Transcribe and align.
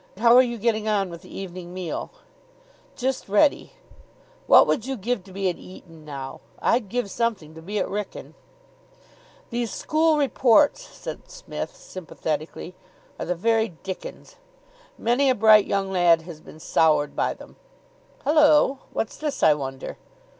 How 0.17 0.35
are 0.35 0.41
you 0.41 0.57
getting 0.57 0.87
on 0.87 1.11
with 1.11 1.21
the 1.21 1.37
evening 1.37 1.75
meal?" 1.75 2.09
"Just 2.95 3.29
ready. 3.29 3.73
What 4.47 4.65
would 4.65 4.87
you 4.87 4.97
give 4.97 5.23
to 5.25 5.31
be 5.31 5.47
at 5.47 5.59
Eton 5.59 6.03
now? 6.03 6.41
I'd 6.59 6.89
give 6.89 7.11
something 7.11 7.53
to 7.53 7.61
be 7.61 7.77
at 7.77 7.85
Wrykyn." 7.87 8.33
"These 9.51 9.69
school 9.69 10.17
reports," 10.17 10.81
said 10.83 11.29
Psmith 11.29 11.75
sympathetically, 11.75 12.73
"are 13.19 13.27
the 13.27 13.35
very 13.35 13.69
dickens. 13.83 14.37
Many 14.97 15.29
a 15.29 15.35
bright 15.35 15.67
young 15.67 15.91
lad 15.91 16.23
has 16.23 16.41
been 16.41 16.59
soured 16.59 17.15
by 17.15 17.35
them. 17.35 17.57
Hullo. 18.25 18.79
What's 18.93 19.17
this, 19.17 19.43
I 19.43 19.53
wonder." 19.53 19.97